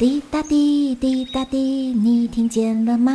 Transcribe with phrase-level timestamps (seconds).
[0.00, 3.12] 滴答滴，滴答滴，你听见了吗？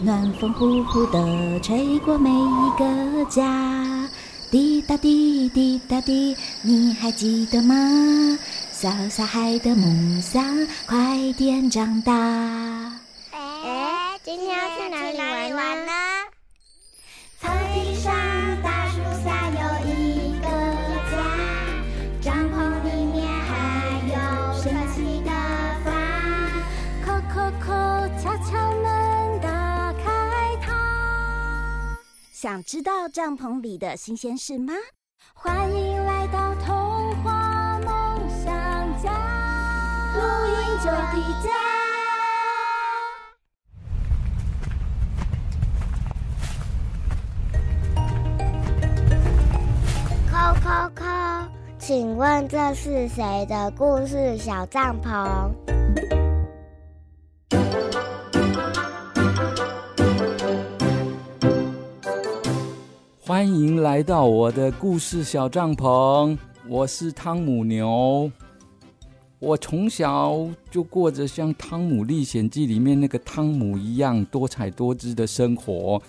[0.00, 4.08] 暖风呼呼的吹过每一个家。
[4.52, 7.74] 滴答滴，滴答滴，你还记得吗？
[8.70, 10.44] 小小孩的梦想，
[10.86, 12.12] 快点长大。
[32.40, 34.72] 想知道帐篷里的新鲜事吗？
[35.34, 38.50] 欢迎来到童话梦想
[39.02, 39.12] 家，
[40.14, 41.50] 录音就回家。
[50.32, 51.46] 叩叩叩，
[51.78, 55.50] 请问这是谁的故事小帐篷？
[63.40, 66.36] 欢迎来到我的故事小帐篷，
[66.68, 68.30] 我是汤姆牛。
[69.38, 76.02] 我从小就过着像《汤姆历险记》里面那个汤姆一样多彩多姿的生活。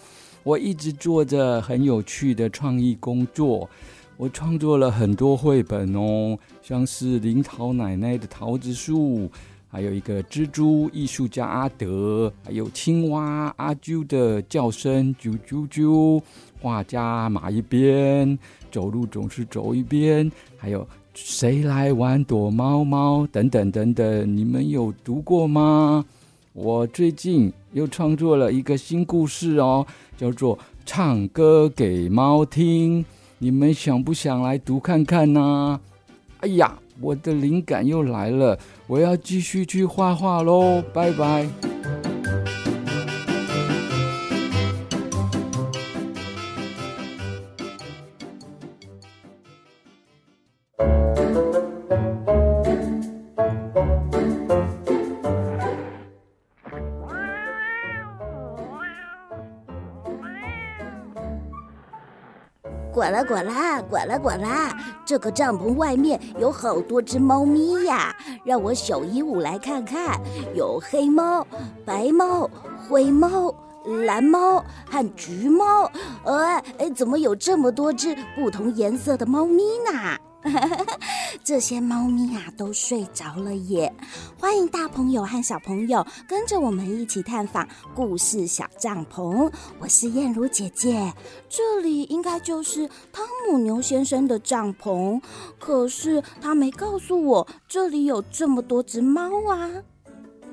[0.44, 3.70] 我一直做着很有趣的创意工作。
[4.18, 9.32] 我创作了很多绘本哦，像是林桃奶奶的桃子树，
[9.72, 16.22] 还有一个蜘蛛艺术家阿德，还有青蛙阿啾的叫声啾啾啾，
[16.62, 18.38] 画家马一边，
[18.70, 26.04] 走路总是走一边，还有谁来玩躲猫猫等等等等，你们有读过吗？
[26.52, 33.02] 我最近又创作了一个新故事哦，叫做《唱歌给猫听》。
[33.38, 35.80] 你们想不想来读看看呢？
[36.42, 38.58] 哎呀，我的灵感又来了，
[38.88, 41.48] 我要继续去画画喽，拜拜。
[63.22, 64.76] 啦呱啦，呱啦呱啦！
[65.06, 70.20] 这个帐篷外面有好多只猫咪呀，让我小鹦鹉来看看。
[70.56, 71.46] 有黑猫、
[71.86, 72.50] 白猫、
[72.90, 73.54] 灰猫、
[74.06, 75.92] 蓝猫和橘猫。
[76.24, 79.62] 呃哎，怎么有这么多只不同颜色的猫咪
[79.92, 80.18] 呢？
[81.44, 83.92] 这些猫咪啊，都睡着了耶！
[84.38, 89.52] 欢迎大朋友和小朋友跟着我们一起探访故事小帐篷。
[89.80, 91.12] 我是燕如姐姐，
[91.50, 95.20] 这里应该就是汤姆牛先生的帐篷。
[95.60, 99.68] 可是他没告诉我这里有这么多只猫啊！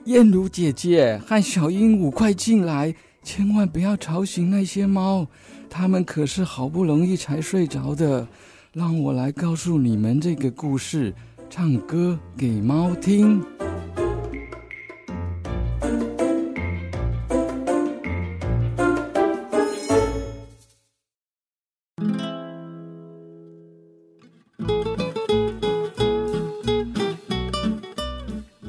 [0.05, 5.27] 燕如姐姐和小鹦鹉，快进来，千万不要吵醒那些猫，
[5.69, 8.27] 它们可是好不容易才睡着的。
[8.79, 11.13] 让我来告诉你们这个故事，
[11.51, 13.43] 唱歌给猫听。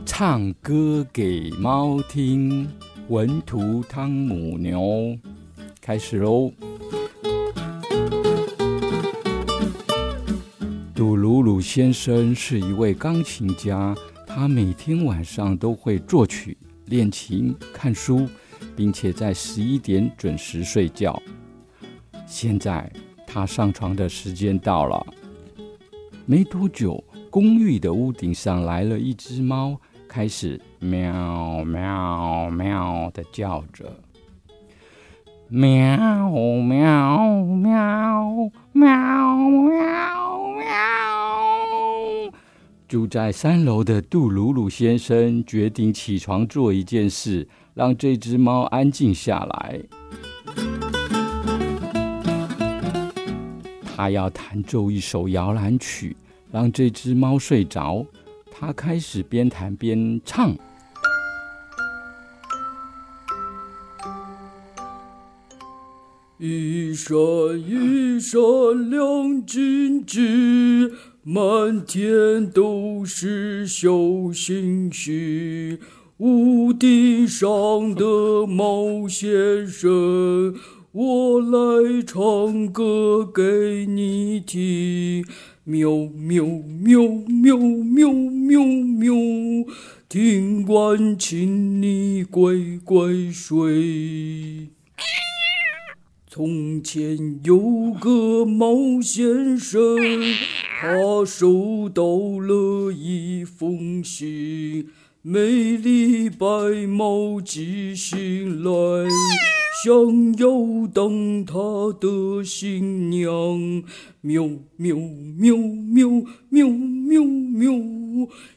[0.04, 2.68] 唱歌给猫听，
[3.10, 5.16] 文图汤姆牛，
[5.80, 6.52] 开始喽。
[11.60, 18.28] 先生是一位钢琴家，他每天晚上都会作曲、练琴、看书，
[18.76, 21.22] 并且在十一点准时睡觉。
[22.26, 22.92] 现在
[23.26, 25.06] 他上床的时间到了。
[26.26, 33.92] 没多久，公寓的屋顶上来了一只猫，开始喵喵喵地叫着。
[35.48, 36.30] 喵
[36.62, 40.19] 喵喵喵喵！
[42.90, 49.80] 住在三楼的杜鲁鲁先生决定起床做一件事，让这只猫安静下来。
[53.96, 56.18] 他要弹奏一首摇篮曲，
[56.52, 58.04] 让这只猫睡着。
[58.50, 60.56] 他开始边弹边唱。
[66.40, 67.16] 一闪
[67.68, 68.40] 一闪
[68.90, 70.90] 亮晶晶，
[71.32, 73.92] 满天都是小
[74.34, 75.78] 星星。
[76.18, 80.56] 屋顶上的猫先生，
[80.92, 85.24] 我来唱歌给你听。
[85.66, 88.64] 喵喵喵喵喵喵。
[88.64, 89.14] 喵，
[90.10, 94.70] 听完请你乖乖睡。
[96.28, 99.80] 从前有个猫先生，
[100.82, 104.88] 他收到了一封信，
[105.22, 106.48] 美丽白
[106.88, 108.72] 猫寄信来，
[109.84, 113.84] 想要当他的新娘。
[114.22, 114.48] 喵
[114.78, 114.96] 喵
[115.38, 116.08] 喵喵
[116.48, 117.74] 喵喵喵，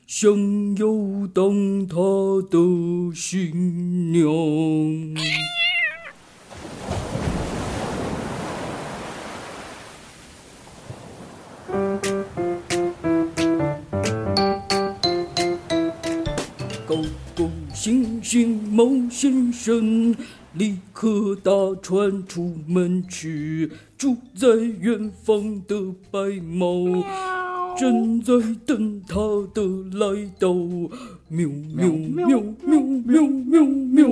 [0.06, 1.96] 想要当他
[2.48, 5.61] 的新娘。
[18.72, 20.16] 猫先生
[20.54, 21.52] 立刻搭
[21.82, 27.04] 船出门去，住在远方的白猫
[27.78, 28.32] 正在
[28.64, 30.54] 等他的来到。
[31.28, 34.08] 喵喵喵喵喵喵喵，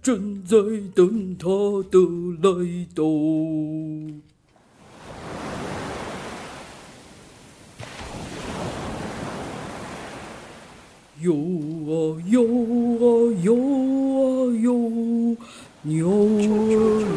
[0.00, 0.56] 正在
[0.94, 1.48] 等他
[1.90, 1.98] 的
[2.40, 3.02] 来到。
[11.22, 13.06] 游啊游啊
[13.44, 14.18] 游啊
[14.58, 14.66] 游，
[15.82, 16.10] 鸟儿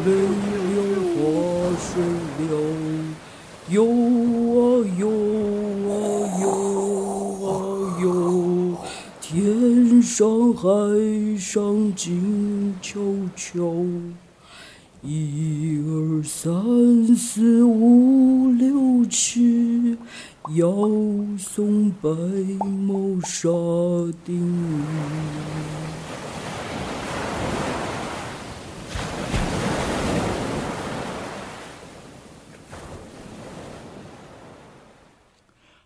[0.06, 0.08] 累
[0.76, 0.78] 了
[1.10, 1.18] 划
[1.82, 1.88] 水
[2.46, 2.52] 了。
[3.68, 4.56] 游啊
[4.96, 5.02] 游
[5.90, 5.90] 啊
[6.40, 6.44] 游
[7.42, 7.48] 啊
[8.00, 8.06] 游，
[9.20, 10.62] 天上海
[11.36, 13.00] 上静悄
[13.34, 13.74] 悄。
[15.02, 19.96] 一二三四五六七。
[20.54, 20.70] 要
[21.36, 23.48] 送白猫沙
[24.24, 24.82] 丁鱼。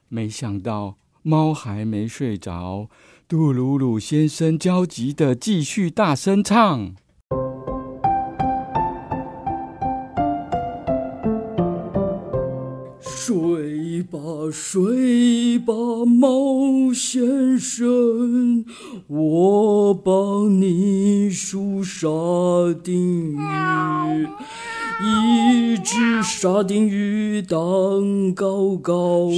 [0.08, 2.88] 没想到猫还没睡着，
[3.26, 6.94] 杜鲁鲁先生焦急地继续大声唱。
[14.52, 15.72] 睡吧，
[16.06, 18.64] 猫先生，
[19.06, 22.08] 我帮你数沙
[22.82, 24.28] 丁鱼。
[25.02, 29.28] 一只沙丁鱼荡高高，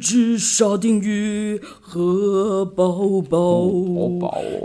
[0.00, 3.70] 只沙丁鱼和宝宝，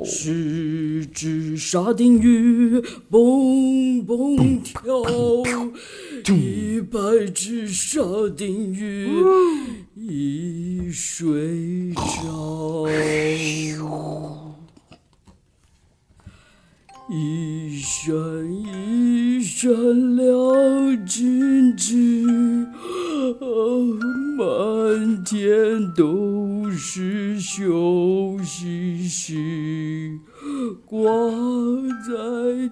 [0.05, 5.03] 十只沙丁鱼蹦蹦跳。
[6.27, 6.99] 一百
[7.33, 8.01] 只沙
[8.35, 9.09] 丁鱼
[9.95, 12.87] 一睡着，
[17.09, 18.13] 一闪
[18.63, 22.65] 一闪亮晶晶，
[24.37, 27.63] 满天都是小
[28.43, 30.19] 星星。
[30.85, 31.01] 挂
[32.05, 32.13] 在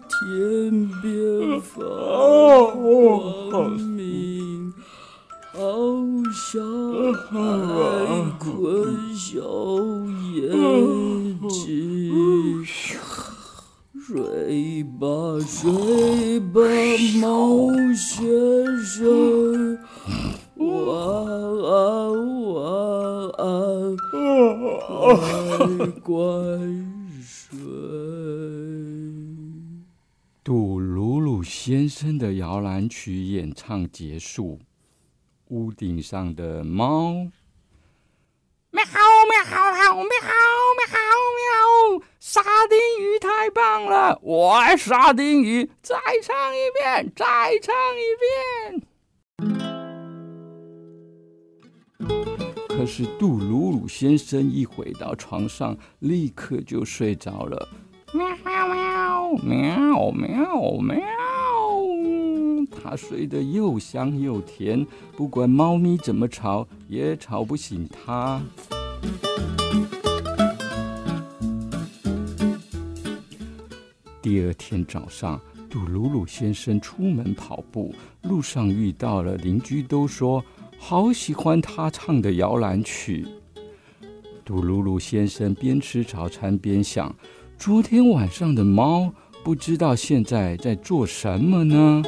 [0.10, 1.80] 天边发
[2.75, 4.74] 光明，
[5.54, 5.60] 好
[6.33, 6.62] 像
[7.13, 7.31] 海
[8.39, 9.39] 豚小
[10.36, 12.63] 眼睛。
[14.06, 15.07] 睡吧，
[15.48, 16.60] 睡吧，
[17.21, 18.21] 猫先
[18.83, 19.77] 生，
[20.73, 20.89] 晚
[21.63, 21.77] 安，
[22.51, 22.57] 晚
[23.37, 23.95] 安，
[25.67, 26.12] 乖乖。
[30.43, 34.59] 杜鲁鲁先生的摇篮曲演唱结束，
[35.50, 37.13] 屋顶上的猫
[38.71, 40.07] 喵喵喵喵喵
[41.93, 44.19] 喵，沙丁鱼太棒了！
[44.21, 47.25] 我爱沙丁鱼，再唱一遍，再
[47.62, 48.88] 唱一遍。
[52.85, 57.69] 是杜鲁鲁先生一回到床上，立刻就睡着了。
[58.13, 58.67] 喵喵
[59.43, 60.97] 喵喵喵喵，
[62.71, 64.85] 他睡得又香又甜，
[65.15, 68.41] 不管猫咪怎么吵，也吵不醒他。
[74.21, 80.43] 第二天早上，杜鲁鲁先生出门跑步，路上遇到了邻居，都说。
[80.77, 83.25] 好喜欢他唱的摇篮曲。
[84.46, 87.15] 杜鲁鲁先生边吃早餐边想：
[87.58, 89.13] 昨天晚上的猫
[89.44, 92.03] 不知道现在在做什么呢？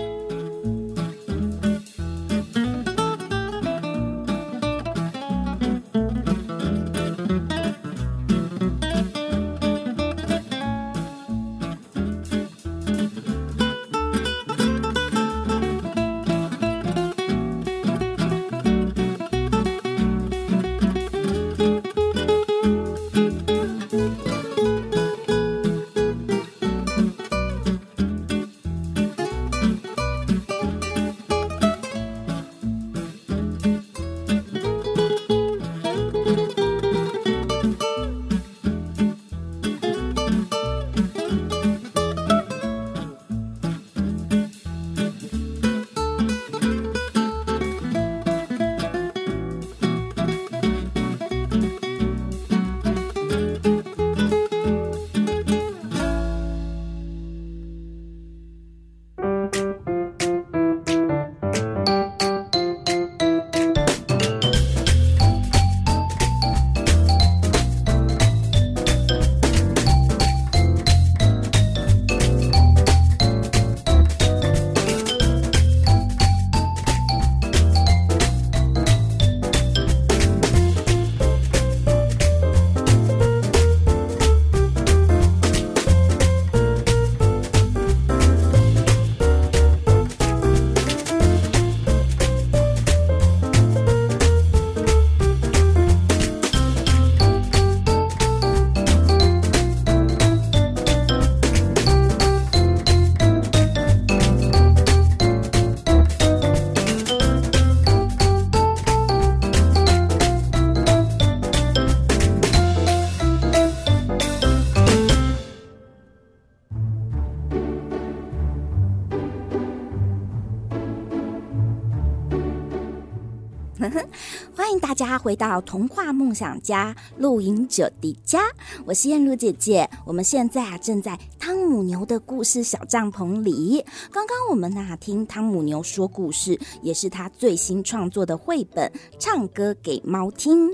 [125.26, 128.42] 回到童话梦想家露营者的家，
[128.86, 129.90] 我是燕如姐姐。
[130.06, 133.84] 我们现在啊正在汤姆牛的故事小帐篷里。
[134.12, 140.70] 刚刚我们呐、听汤姆牛说故事，也是他最新创作的绘本《唱歌给猫听》。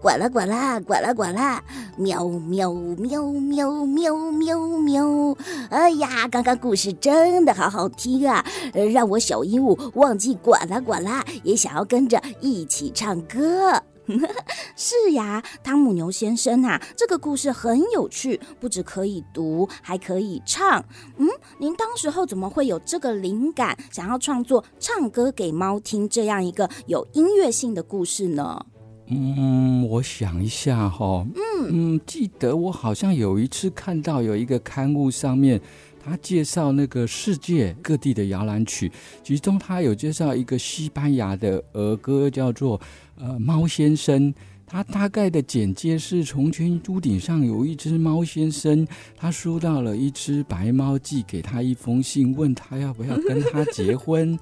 [0.00, 1.64] 呱啦呱啦，呱啦呱啦，
[1.96, 5.36] 喵喵喵喵喵喵喵！
[5.68, 8.46] 哎呀，刚刚故事真的好好听啊，
[8.92, 13.82] 让我小鹦鹉忘记呱啦呱啦，也想要跟着一起唱歌。
[14.76, 20.84] 是呀，汤姆牛先生啊，这个故事很有趣，不只可以读，还可以唱。
[21.16, 28.64] 嗯，您当时候怎么会有这个灵感，想要创作《唱歌给猫听》这样一个有音乐性的故事呢？
[29.08, 35.60] 嗯，我想一下哈、哦，嗯嗯，记得我好像有一次看到有一个刊物上面，
[36.04, 38.90] 他介绍那个世界各地的摇篮曲，
[39.22, 42.80] 其中他有介绍一个西班牙的儿歌，叫做
[43.18, 44.32] 呃猫先生。
[44.68, 48.84] 他大概的简介是：从前屋顶上有一只猫先生，
[49.16, 54.36] 他收到了一只白猫寄给他一封信，问他要不要跟他结婚。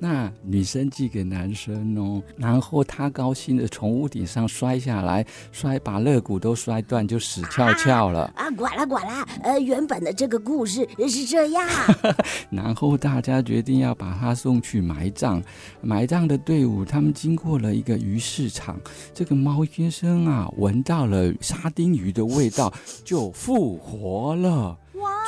[0.00, 8.32] 那女生寄给男生哦，然后他高兴的从屋顶上摔下来，摔把肋骨都摔断，就死翘翘了。
[8.36, 11.68] 啊，呱啦呱啦，呃，原本的这个故事是这样。
[12.50, 15.42] 然后大家决定要把他送去埋葬，
[15.80, 18.78] 埋葬的队伍他们经过了一个鱼市场，
[19.12, 22.72] 这个猫先生啊闻到了沙丁鱼的味道，
[23.04, 24.78] 就复活了。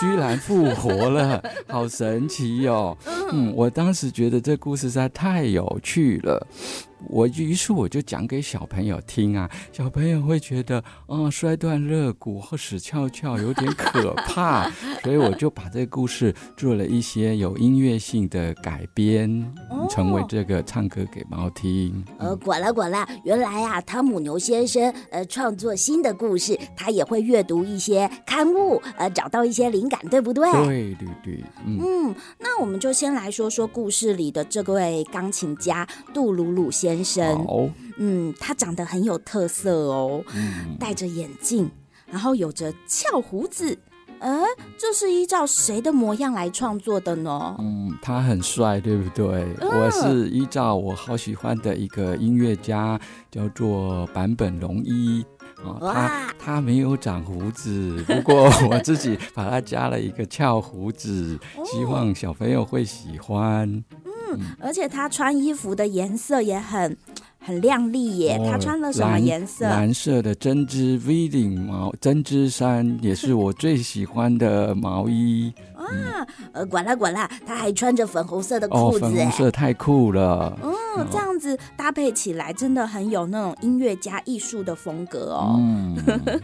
[0.01, 2.99] 居然复活了， 好神奇哟、哦！
[3.33, 6.47] 嗯，我当时觉得这故事实在太有趣了。
[7.09, 14.69] 我于是我就讲给小朋友听啊，小朋友会觉得，哦，摔断肋骨或死翘翘有点可怕，
[15.03, 19.51] 所以我就把这个故事做了一些有音乐性的改编，
[19.89, 22.05] 成为这个唱歌给猫听。
[22.19, 30.51] 呃，呱啦呱啦，原来啊，汤姆牛先生呃创作新的故事，他也会阅读一些刊物，呃，找到一些灵感，对不对？
[30.65, 37.01] 对对对，嗯，嗯，那我们就先来说说故事里的这位钢琴家杜鲁鲁先生。
[37.01, 41.69] 先生，嗯，他长得很有特色哦，嗯、戴着眼镜，
[42.07, 43.77] 然后有着翘胡子，
[44.21, 44.43] 呃，
[44.79, 47.57] 这是依照谁的模样来创作的呢？
[47.59, 49.45] 嗯，他很帅，对不对？
[49.61, 55.25] 嗯、我是依照我好喜欢的一个音乐家，叫做坂本龙一
[55.65, 63.69] 哦，他他没有长胡子，不过我自己把它加了一个翘胡子，希望小朋友会喜欢。
[64.05, 66.97] 嗯，而且他穿衣服的颜色也很
[67.39, 68.37] 很亮丽耶。
[68.39, 69.65] 哦、他穿了什么颜色？
[69.65, 75.53] 蓝色的针织 V 领毛针织衫，也是我最喜欢的毛衣。
[75.91, 78.99] 啊，嗯、呃，管啦管啦，他还穿着粉红色的裤子。
[78.99, 80.57] 哦，粉红色太酷了。
[80.63, 85.57] 嗯，这样子搭配起来真的很有那种音乐家艺术的风格哦。
[85.59, 85.97] 嗯，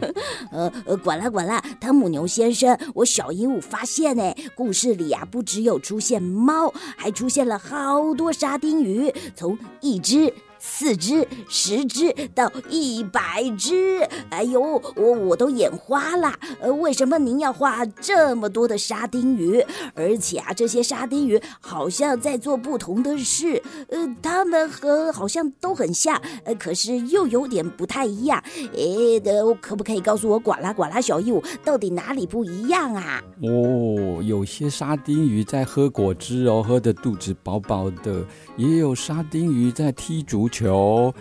[0.51, 10.33] 呃呃，管啦管啦，汤姆牛先生，我小鹦鹉发现哎，故事里啊不只有出现猫，还出现了好多沙丁鱼，从一只。
[10.59, 14.59] 四只、十只到一百只，哎呦，
[14.95, 16.33] 我我都眼花了。
[16.59, 19.63] 呃，为什么您要画这么多的沙丁鱼？
[19.93, 23.61] 而且啊，这些沙丁鱼好像在做不同的事。
[23.89, 28.41] 呃，它们和好像都很像，呃，可是又有点不太一样。
[28.73, 33.21] 哎，的，可不可以告诉我，呱啦呱啦小鹦鹉到底哪里不一样啊？
[33.43, 40.46] 哦，有些沙丁鱼在喝果汁哦，喝得肚子饱饱的；也有沙丁鱼在踢足。
[40.49, 41.13] 球，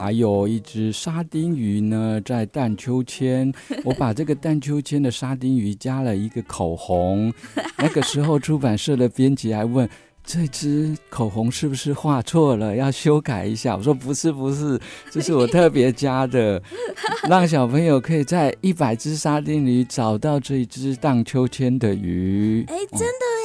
[0.00, 3.52] 还有一只沙丁鱼呢，在荡秋千。
[3.84, 7.32] 我把这个荡秋千的沙丁鱼加了一个口红。
[7.78, 9.88] 那个时候，出版社的编辑还问
[10.24, 12.74] ：“这只口红是不是画错了？
[12.74, 14.80] 要修改一下？”我说：“不是，不是，
[15.10, 16.60] 这是我特别加的，
[17.28, 23.35] 让小朋友可以在一百只沙丁鱼找到这一只荡秋千的鱼。”哎，真的。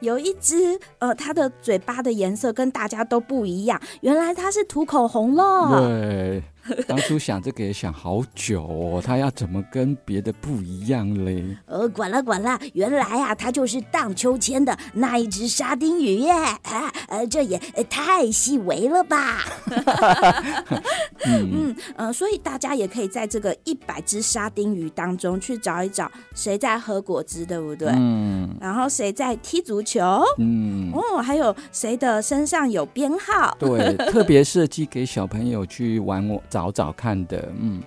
[0.00, 5.80] 有一只，呃，它的嘴巴的颜色跟大家都不一样，原来它是涂口红了。
[5.80, 6.42] 对。
[6.88, 11.44] 当初想这个也想好久哦，他要怎么跟别的不一样嘞？
[11.66, 16.30] 呃，管了管了，原来啊，他就是荡秋千的那一只沙丁鱼耶！
[16.32, 19.40] 啊， 呃，这也太细微了吧？
[21.26, 27.88] 嗯嗯呃，所以大家也可以在这个一百只沙丁鱼当中去找一找，谁在喝果汁，对不对？
[27.94, 28.48] 嗯。
[28.60, 30.22] 然后谁在踢足球？
[30.38, 30.90] 嗯。
[30.92, 33.56] 哦，还有谁的身上有编号？
[33.58, 36.42] 对，特别设计给小朋友去玩我。
[36.54, 37.82] 找找看的，嗯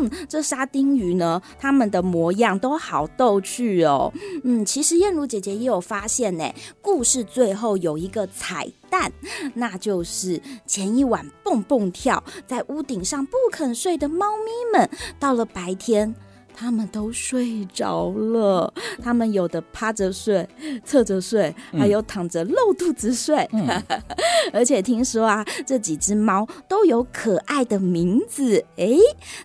[0.00, 4.12] 嗯，这沙丁鱼呢，它们的模样都好逗趣哦。
[4.44, 9.12] 嗯，其实燕如姐姐也有发现呢，故事最后有一个彩蛋，
[9.54, 14.88] 那就是前一晚蹦蹦跳在屋顶上不肯睡的猫咪们，
[15.18, 16.14] 到了白天。
[16.54, 20.48] 他们都睡着了，他们有的趴着睡、
[20.84, 23.48] 侧着睡，还有躺着露肚子睡。
[23.52, 23.68] 嗯、
[24.52, 28.64] 而且听说啊，这几只猫都有可爱的名字。
[28.76, 28.96] 哎，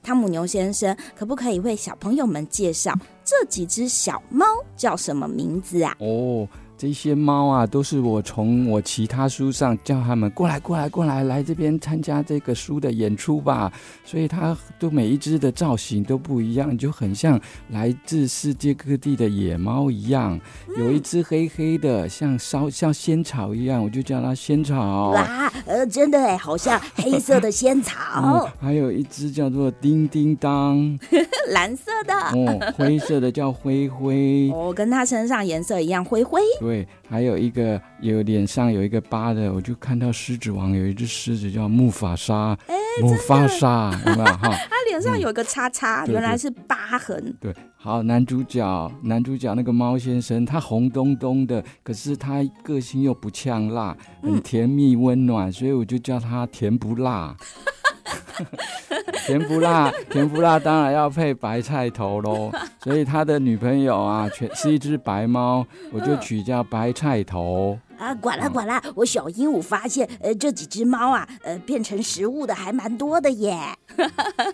[0.03, 2.93] 汤姆牛先生，可不可以为小朋友们介绍
[3.23, 5.95] 这几只小猫叫什么名字啊？
[5.99, 6.47] 哦。
[6.77, 13.71] 这些猫啊，都是我从我其他书上叫它们过来、过来、过来，来这边参加这个书的演出吧。
[14.05, 20.39] 所以它都每一只的造型都不一样，就很像来自世界各地的野猫一样。
[20.77, 25.09] 有一只黑黑的，像烧像仙草一样，我就叫它仙草。
[25.11, 27.95] 哇，呃，真的哎，好像黑色的仙草。
[28.17, 30.97] 嗯、还有一只叫做叮叮当，
[31.49, 32.13] 蓝色的。
[32.13, 34.51] 哦，灰色的叫灰灰。
[34.53, 36.39] 哦，跟它身上颜色一样，灰灰。
[36.67, 44.49] 对，还有一个有脸上有一个疤的，我就看到狮子王有一只狮子叫木法沙，哎，木法沙有没有哈？
[44.69, 47.33] 他脸上有一个叉叉，嗯、原来是疤痕。
[47.39, 57.33] 对，对，好，男主角，男主角那个猫先生，他红咚咚的，可是他个性又不呛辣，很甜蜜温暖，嗯、所以我就叫他甜不辣。
[59.25, 62.51] 甜不辣，甜不辣，当然要配白菜头喽。
[62.83, 67.77] 所以他的女朋友啊，全是一只白猫，我就取叫白菜头。
[67.97, 73.57] 啊，管啦管啦，我小鹦鹉发现，呃，这几只猫啊，呃，变成食物的还蛮多的耶。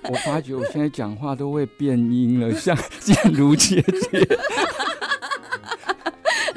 [0.09, 4.27] 我发觉我现在讲话都会变音了，像建如姐姐。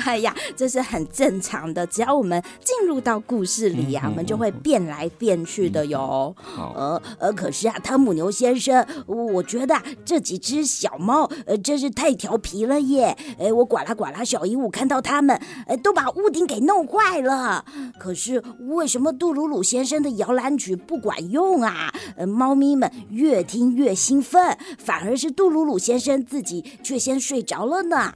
[0.07, 1.85] 哎呀，这是很正常的。
[1.89, 6.33] 只要我们进入到故事里呀、我们就会变来变去的哟。
[6.41, 13.17] 好，呃呃，可是啊，汤姆牛先生，我觉得、啊、这几只小猫，呃，真是太调皮了耶！
[13.37, 17.65] 哎，我呱啦呱啦，小鹦鹉看到它们，呃，都把屋顶给弄坏了。
[17.99, 21.93] 可是为什么杜鲁鲁先生的摇篮曲不管用啊？
[22.17, 28.13] 呃，猫咪们越听越兴奋，反而是杜鲁鲁先生自己却先睡着了呢。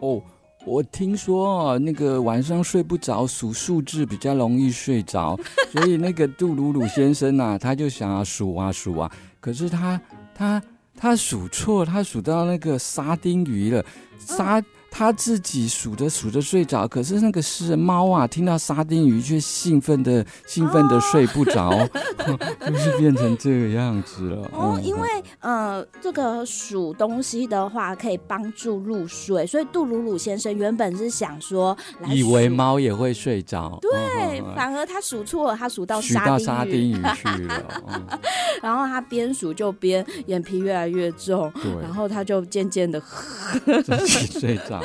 [0.00, 0.20] 哦。
[0.64, 5.38] 我听说那个晚上睡不着，数数字比较容易睡着，
[5.70, 10.00] 所以那个杜鲁鲁先生啊，他就想要数啊数啊，可是他
[10.34, 10.62] 他
[10.96, 13.84] 他数错，他数到那个沙丁鱼了，
[14.18, 14.62] 沙。
[14.94, 22.38] 他自己数着数着睡着，可是那个是猫啊，听到沙丁鱼却兴奋的兴奋的睡不着，哦、
[22.70, 24.46] 就是变成这个样子了。
[24.52, 25.08] 哦，因为
[25.40, 31.74] 呃，这个数东西的话可以帮助入睡，所以杜鲁鲁先生原本是想说，
[32.06, 38.18] 以为猫也会睡着，对，哦、反而他数错了，他数到数到沙丁鱼去了，哦、
[38.62, 43.02] 然后他边数就边眼皮越来越重，对，然后他就渐渐的
[43.64, 44.81] 自己睡着。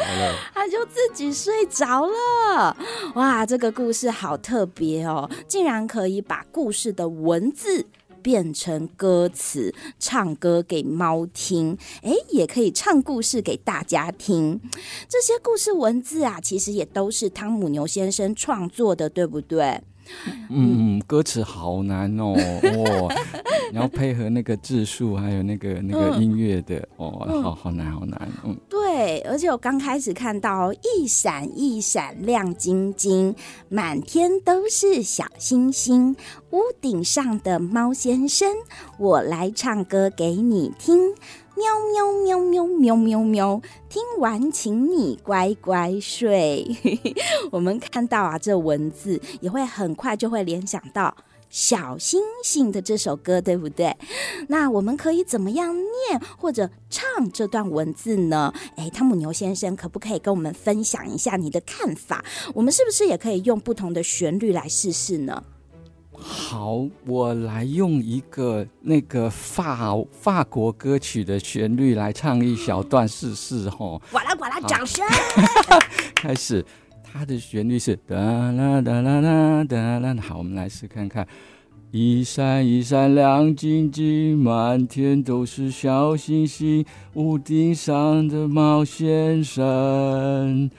[0.54, 2.76] 他就自己睡着了。
[3.16, 7.86] 哇，这个故事好特别哦，竟然可以把故事的文字
[8.22, 14.60] 变成歌词，唱歌给猫听，哎，也可以唱故事给大家听。
[15.08, 19.82] 这些故事文字啊，其实也都是汤姆牛先生创作的，对不对？
[20.50, 23.12] 嗯，歌词好难哦，哦，
[23.72, 33.36] 你要配合那个字数，还有那个那个音乐的，哦，好好难，好难，嗯，对，而且我刚开始看到一闪一闪亮晶晶，
[33.70, 36.16] 满天都是小星星，
[36.52, 38.50] 屋顶上的猫先生，
[38.98, 41.14] 我来唱歌给你听。
[41.58, 43.62] 喵喵喵喵喵喵喵！
[43.90, 46.68] 听完，请你乖乖睡。
[47.52, 51.18] 我们看到啊，这文字也会很快就会联想到
[51.50, 53.98] 小星星的这首歌，对不对？
[54.50, 58.54] 那我们可以怎么样念或者唱这段文字呢？
[58.76, 62.24] 诶，汤姆牛先生，可不可以跟我们分享一下你的看法？
[62.54, 65.44] 我们是不是也可以用不同的旋律来试试呢？
[66.20, 74.02] 好，我来用一个那个法法国歌曲的旋律来唱一小段试试哈。
[74.12, 75.06] 呱啦呱啦，掌声！
[76.16, 76.66] 开始，
[77.04, 80.16] 它的旋律是哒啦哒啦啦哒啦。
[80.20, 81.28] 好，我们来试看看。
[81.92, 90.70] 一闪一闪亮晶晶，满天都是小星星，屋顶上的猫先生。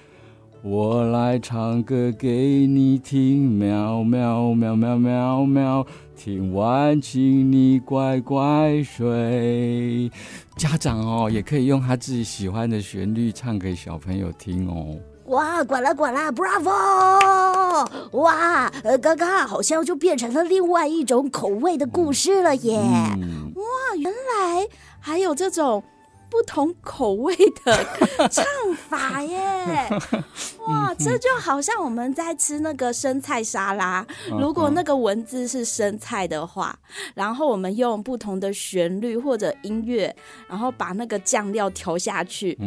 [0.71, 10.11] 我来唱歌给你听，喵喵喵喵喵喵，听完请你乖乖睡。
[10.59, 14.95] 家长哦，也可以用他自己喜欢的旋律唱给小朋友听哦。
[15.29, 17.89] 哇，呱啦呱啦，Bravo！
[18.19, 22.79] 哇，呃，刚刚好像就变成了另外一种口味的故事了耶。
[23.17, 24.69] 嗯、哇，原来
[25.01, 25.83] 还有这种
[26.31, 27.85] 不同口味的
[28.31, 28.45] 唱
[28.89, 29.89] 法耶！
[30.67, 34.07] 哇，这就好像我们在吃那个生菜沙拉，
[34.39, 36.79] 如果那个文字是生菜的话，
[37.15, 40.15] 然后我们用不同的旋律或者音乐，
[40.49, 42.59] 然后把那个酱料调下去。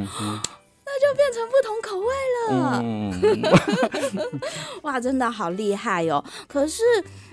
[1.01, 2.05] 就变成不同口味
[2.51, 2.79] 了。
[2.83, 4.29] 嗯、
[4.83, 6.23] 哇，真的好厉害哦！
[6.47, 6.83] 可是，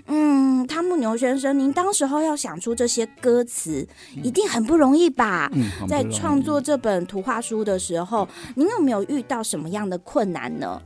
[0.06, 3.86] 嗯，汤姆牛先生，您当时候要想出这些歌词，
[4.22, 5.50] 一定很不容易吧？
[5.52, 10.80] 嗯、在创作这本图画书的时候，您有没有遇到什么样的困难呢？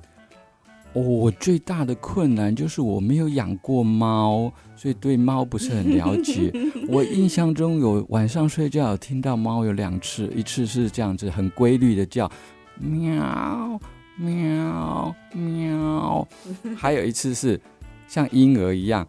[0.95, 6.53] 哦，我最大的困难就是我没有养过猫，所以对猫不是很了解。
[6.89, 12.31] 我印象中有晚上睡觉有听到猫有两次，一次是这样子很规律的叫。
[12.79, 13.81] 喵
[14.17, 16.29] 喵喵，
[16.77, 17.61] 还有一次是
[18.09, 19.07] 像婴儿一样，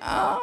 [0.00, 0.38] 喵，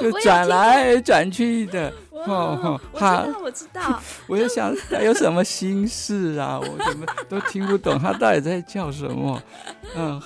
[0.00, 1.92] 就转来转去的。
[2.26, 4.00] 哦，我知道，我知道。
[4.26, 6.58] 我就想他有什么心事啊？
[6.58, 9.42] 我怎么都听不懂他到底在叫什么？
[9.94, 10.20] 嗯。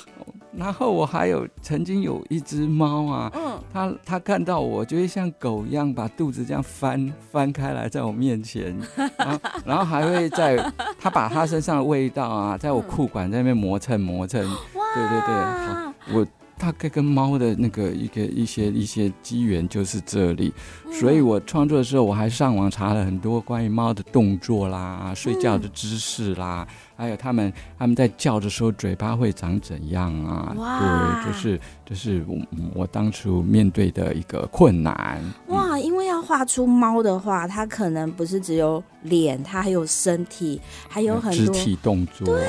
[0.59, 8.77] 然后我还有曾经有一只猫啊，嗯，它它看到我就会像狗一样把肚子这样翻翻开来在我面前，
[9.17, 10.57] 然后然后还会在
[10.99, 14.85] 它把它身上的味道啊，在我裤管在那边磨蹭磨蹭，哇。
[14.95, 16.27] 对对对，好我。
[16.59, 20.53] 大概跟猫的那个一个一些一些机缘就是这里，
[20.93, 26.67] 所以我创作的时候我还上网查了很多关于猫的动作啦、睡觉的姿势啦，
[26.97, 30.53] 还有他们他们在叫的时候嘴巴会长怎样啊？
[30.55, 32.39] 对，就是就是我
[32.75, 35.23] 我当初面对的一个困难。
[35.47, 42.27] 哇，因为要画出猫的话，它可能不是只有脸，它还有身体，还有很多肢体动作。
[42.27, 42.49] 对，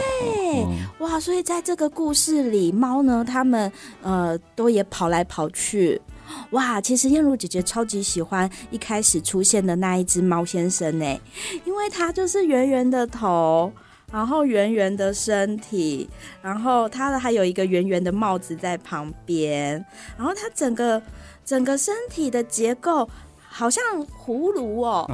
[0.65, 3.71] 嗯、哇，所以在这个故事里，猫呢，他们。
[4.01, 6.01] 呃，都也跑来跑去，
[6.51, 6.79] 哇！
[6.79, 11.05] 其实燕如姐姐超级喜欢一开始出现的那一只猫先生呢，
[11.65, 13.71] 因为它就是圆圆的头，
[14.11, 16.09] 然后圆圆的身体，
[16.41, 19.85] 然后它的还有一个圆圆的帽子在旁边，
[20.17, 21.01] 然后它整个
[21.45, 23.07] 整个身体的结构。
[23.51, 25.09] 好像葫芦哦，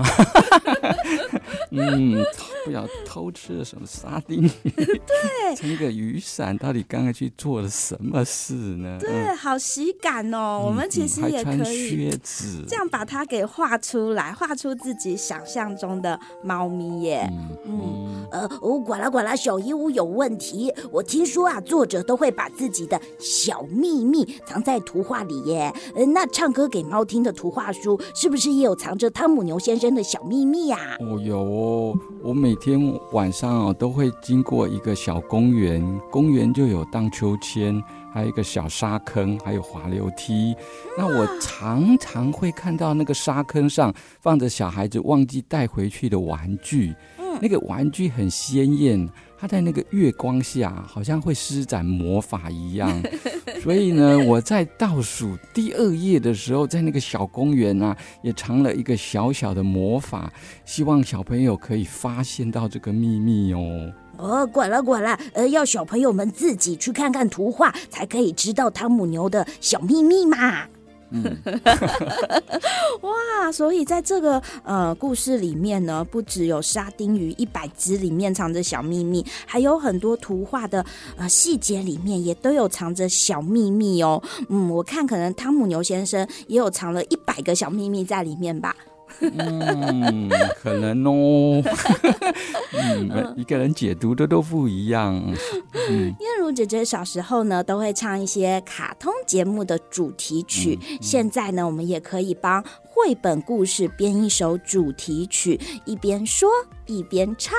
[1.72, 2.24] 嗯，
[2.66, 8.98] 不要偷吃了什么沙丁鱼，对，撑个雨伞，到底刚才去做了什么事呢？
[9.00, 17.28] 对，嗯、好喜感哦，嗯、我们其实也可以靴子这样把它给画出来，画出自己想象中的猫咪耶。
[17.32, 20.74] 嗯，嗯呃，哦，呱啦呱啦，小鹦鹉有问题。
[20.92, 25.74] 我听说啊，作者都会把自己的小秘密藏在图画里耶。
[25.96, 28.36] 呃，那唱歌给猫听的图画书是？
[28.36, 30.98] 不是也有藏着汤姆牛先生的小秘密呀？
[31.00, 40.54] 哦，有哦，我每天晚上哦都会经过一个小公园，公园就有荡秋千，还有一个小沙坑，还有滑溜梯。
[40.98, 46.94] 那我常常会看到那个沙坑上放着小孩子忘记带回去的玩具，
[47.42, 49.08] 那个玩具很鲜艳。
[49.38, 52.90] 它在那个月光下，好像会施展魔法一样。
[53.62, 60.32] 所以呢，我在倒数第二页的时候，在那个小公园啊，也藏了一个小小的魔法，
[60.66, 63.92] 希望小朋友可以发现到这个秘密哦。
[64.18, 70.68] 哦，管了管了，呃，要小朋友们自己去看看图画，才可以知道汤姆牛的小秘密嘛。
[71.12, 71.24] 嗯，
[73.02, 73.52] 哇！
[73.52, 80.84] 所以在这个呃故事里面呢，不只有沙丁鱼一百只里面藏着小秘密，还有很多图画的
[81.16, 84.22] 呃细节里面也都有藏着小秘密哦。
[84.50, 88.76] 嗯，我看可能汤姆牛先生也有藏了一百个小秘密在里面吧。
[89.22, 90.30] 嗯，
[90.62, 91.62] 可能哦。
[92.74, 95.16] 嗯，一个人解读的都不一样。
[95.90, 100.78] 嗯，燕如姐姐小时候呢，都会唱一些卡通节目的主题曲。
[100.82, 106.50] 嗯嗯、现在呢，我们也可以帮绘本故事编一首主题曲，一边说
[106.86, 107.58] 一边唱。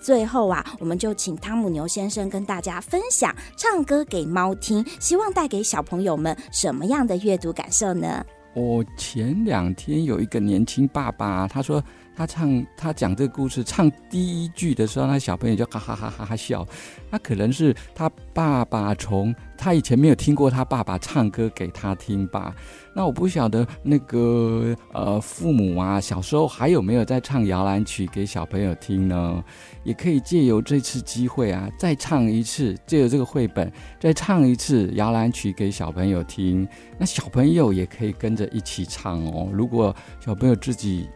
[0.00, 8.24] 最后啊，我们就请汤姆牛先生跟大家分享唱歌给猫听，希望带给小朋友们什么样的阅读感受呢？
[8.56, 11.84] 我前两天有一个年轻爸爸，他说
[12.16, 16.66] 他唱他讲这个故事，唱第一句的时候，那小朋友就哈哈哈哈哈笑。
[17.10, 22.54] 他可能是他爸爸从他以前没有听过他爸爸唱歌给他听吧。
[22.94, 29.44] 那我不晓得那个呃父母啊，小时候还有没有在唱摇篮曲给小朋友听呢？
[29.84, 36.66] 也可以借由这次机会啊，再唱一次，借由这个绘本再唱一次摇篮曲给小朋友听。
[36.98, 39.48] 那小朋友也可以跟着一起唱哦。
[39.52, 41.06] 如果小朋友自己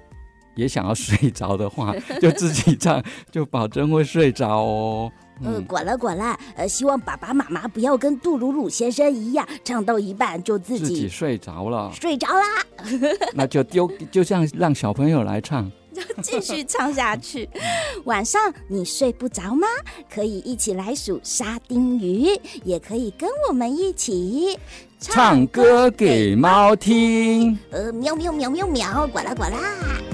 [0.61, 5.11] 也想要睡着的话， 就自己唱，就保证会睡着哦。
[5.43, 12.45] 嗯，呃、管了管了，呃，希望爸爸妈妈不要跟杜鲁鲁先生一样，唱到一半就自己自己睡着了，睡着啦。
[13.33, 17.49] 那就丢，就像让小朋友来唱，就 继续唱下去。
[18.05, 19.67] 晚上你睡不着吗？
[20.15, 22.29] 可以一起来数沙丁鱼，
[22.63, 24.59] 也可以跟我们一起
[24.99, 27.59] 唱歌给猫听。
[27.71, 30.10] 呃，喵喵喵喵喵，呱啦呱啦。